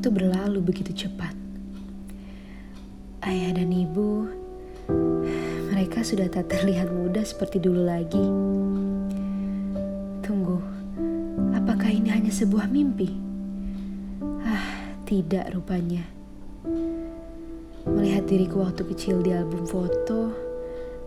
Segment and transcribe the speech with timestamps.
[0.00, 1.36] Waktu berlalu begitu cepat.
[3.20, 4.24] Ayah dan ibu,
[5.68, 8.24] mereka sudah tak terlihat muda seperti dulu lagi.
[10.24, 10.56] Tunggu,
[11.52, 13.12] apakah ini hanya sebuah mimpi?
[14.40, 16.00] Ah, tidak rupanya.
[17.84, 20.32] Melihat diriku waktu kecil di album foto,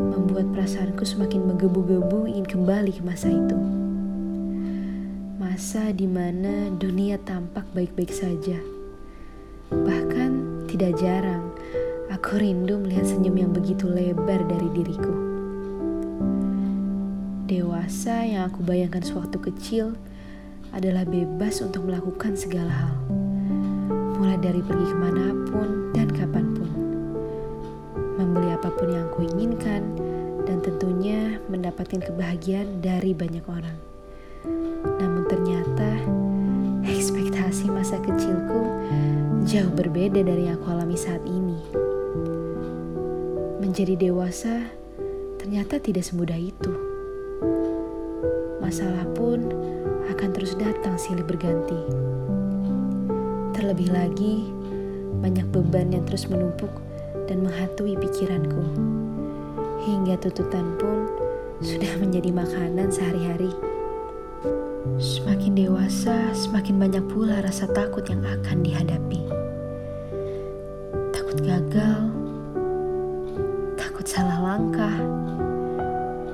[0.00, 3.87] membuat perasaanku semakin menggebu-gebu ingin kembali ke masa itu
[5.58, 8.62] masa di mana dunia tampak baik-baik saja.
[9.74, 11.50] Bahkan tidak jarang
[12.14, 15.10] aku rindu melihat senyum yang begitu lebar dari diriku.
[17.50, 19.98] Dewasa yang aku bayangkan sewaktu kecil
[20.70, 22.94] adalah bebas untuk melakukan segala hal.
[24.14, 26.70] Mulai dari pergi ke mana pun dan kapan pun.
[28.14, 29.82] Membeli apa pun yang aku inginkan
[30.46, 33.88] dan tentunya mendapatkan kebahagiaan dari banyak orang.
[34.98, 35.27] Namun
[37.58, 38.62] ekspektasi masa kecilku
[39.42, 41.58] jauh berbeda dari yang aku alami saat ini.
[43.58, 44.62] Menjadi dewasa
[45.42, 46.70] ternyata tidak semudah itu.
[48.62, 49.50] Masalah pun
[50.06, 51.82] akan terus datang silih berganti.
[53.58, 54.46] Terlebih lagi,
[55.18, 56.70] banyak beban yang terus menumpuk
[57.26, 58.62] dan menghantui pikiranku.
[59.82, 61.10] Hingga tuntutan pun
[61.58, 63.50] sudah menjadi makanan sehari-hari.
[64.98, 69.22] Semakin dewasa, semakin banyak pula rasa takut yang akan dihadapi.
[71.14, 72.02] Takut gagal,
[73.78, 74.98] takut salah langkah,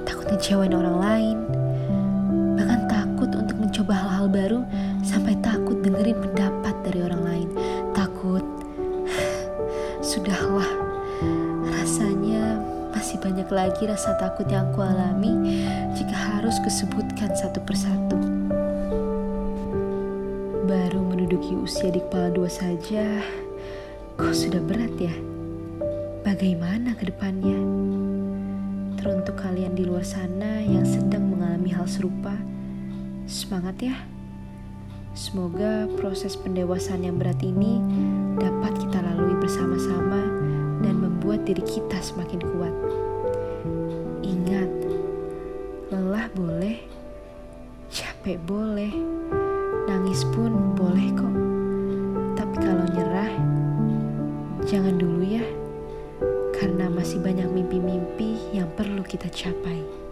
[0.09, 1.39] takut ngecewain orang lain,
[2.57, 4.61] bahkan takut untuk mencoba hal-hal baru
[5.05, 7.49] sampai takut dengerin pendapat dari orang lain.
[7.93, 8.45] Takut,
[10.09, 10.73] sudahlah,
[11.69, 12.65] rasanya
[12.97, 15.53] masih banyak lagi rasa takut yang aku alami
[15.93, 18.35] jika harus kusebutkan satu persatu.
[20.65, 23.21] Baru menduduki usia di kepala dua saja,
[24.17, 25.13] kok sudah berat ya?
[26.25, 27.61] Bagaimana ke depannya?
[28.97, 32.33] Teruntuk kalian di luar sana yang sedang mengalami hal serupa,
[33.29, 33.97] semangat ya!
[35.13, 37.85] Semoga proses pendewasaan yang berat ini
[38.41, 40.25] dapat kita lalui bersama-sama
[40.81, 42.75] dan membuat diri kita semakin kuat.
[44.25, 44.71] Ingat,
[45.93, 46.81] lelah boleh,
[47.93, 48.91] capek boleh,
[49.85, 51.35] Nangis pun boleh kok.
[52.41, 53.33] Tapi kalau nyerah,
[54.65, 55.45] jangan dulu ya.
[56.57, 60.04] Karena masih banyak mimpi-mimpi yang perlu kita capai.